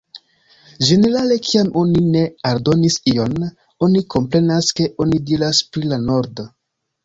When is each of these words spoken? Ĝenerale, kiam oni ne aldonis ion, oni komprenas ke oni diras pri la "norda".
Ĝenerale, 0.87 1.37
kiam 1.47 1.69
oni 1.81 2.01
ne 2.15 2.23
aldonis 2.53 2.99
ion, 3.13 3.37
oni 3.91 4.03
komprenas 4.17 4.73
ke 4.81 4.91
oni 5.07 5.23
diras 5.33 5.65
pri 5.75 5.89
la 5.97 6.05
"norda". 6.11 6.53